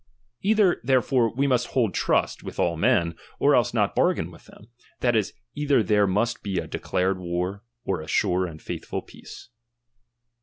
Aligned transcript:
Either 0.41 0.81
therefore 0.83 1.31
we 1.31 1.45
must 1.45 1.67
hold 1.77 1.93
trust 1.93 2.41
with 2.41 2.57
all 2.57 2.75
men, 2.75 3.13
or 3.37 3.53
else 3.53 3.71
not 3.71 3.93
bargain 3.93 4.31
with 4.31 4.45
them; 4.45 4.67
that 5.01 5.15
is, 5.15 5.31
either 5.53 5.83
there 5.83 6.07
must 6.07 6.41
be 6.41 6.57
a 6.57 6.65
declared 6.65 7.19
war, 7.19 7.63
or 7.85 8.01
a 8.01 8.07
sure 8.07 8.47
and 8.47 8.63
faithful 8.63 9.03
peace. 9.03 9.49